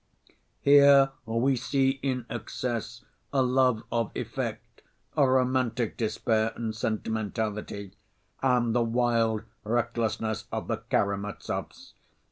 "Here 0.61 1.11
we 1.27 1.55
see 1.55 1.99
in 2.01 2.25
excess 2.27 3.05
a 3.31 3.43
love 3.43 3.83
of 3.91 4.09
effect, 4.15 4.81
a 5.15 5.29
romantic 5.29 5.95
despair 5.95 6.53
and 6.55 6.75
sentimentality, 6.75 7.91
and 8.41 8.73
the 8.73 8.81
wild 8.81 9.43
recklessness 9.63 10.45
of 10.51 10.67
the 10.67 10.77
Karamazovs. 10.79 11.93